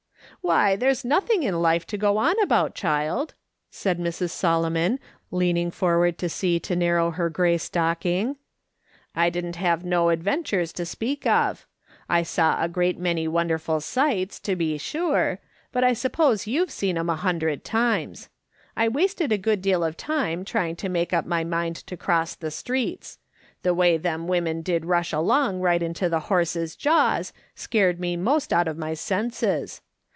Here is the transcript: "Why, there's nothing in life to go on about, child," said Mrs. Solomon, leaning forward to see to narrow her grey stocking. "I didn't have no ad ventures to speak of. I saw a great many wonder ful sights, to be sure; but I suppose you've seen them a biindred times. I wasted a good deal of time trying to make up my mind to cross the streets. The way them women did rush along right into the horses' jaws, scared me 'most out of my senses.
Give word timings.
"Why, 0.43 0.75
there's 0.75 1.05
nothing 1.05 1.43
in 1.43 1.61
life 1.61 1.85
to 1.85 1.99
go 1.99 2.17
on 2.17 2.33
about, 2.41 2.73
child," 2.73 3.35
said 3.69 3.99
Mrs. 3.99 4.31
Solomon, 4.31 4.99
leaning 5.29 5.69
forward 5.69 6.17
to 6.17 6.29
see 6.29 6.59
to 6.61 6.75
narrow 6.75 7.11
her 7.11 7.29
grey 7.29 7.59
stocking. 7.59 8.37
"I 9.13 9.29
didn't 9.29 9.57
have 9.57 9.85
no 9.85 10.09
ad 10.09 10.23
ventures 10.23 10.73
to 10.73 10.85
speak 10.87 11.27
of. 11.27 11.67
I 12.09 12.23
saw 12.23 12.59
a 12.63 12.67
great 12.67 12.97
many 12.97 13.27
wonder 13.27 13.59
ful 13.59 13.81
sights, 13.81 14.39
to 14.39 14.55
be 14.55 14.79
sure; 14.79 15.37
but 15.71 15.83
I 15.83 15.93
suppose 15.93 16.47
you've 16.47 16.71
seen 16.71 16.95
them 16.95 17.11
a 17.11 17.17
biindred 17.17 17.61
times. 17.63 18.27
I 18.75 18.87
wasted 18.87 19.31
a 19.31 19.37
good 19.37 19.61
deal 19.61 19.83
of 19.83 19.95
time 19.95 20.43
trying 20.43 20.75
to 20.77 20.89
make 20.89 21.13
up 21.13 21.27
my 21.27 21.43
mind 21.43 21.75
to 21.85 21.95
cross 21.95 22.33
the 22.33 22.49
streets. 22.49 23.19
The 23.61 23.75
way 23.75 23.95
them 23.95 24.27
women 24.27 24.63
did 24.63 24.85
rush 24.85 25.13
along 25.13 25.59
right 25.59 25.83
into 25.83 26.09
the 26.09 26.21
horses' 26.31 26.75
jaws, 26.75 27.31
scared 27.53 27.99
me 27.99 28.17
'most 28.17 28.51
out 28.51 28.67
of 28.67 28.75
my 28.75 28.95
senses. 28.95 29.81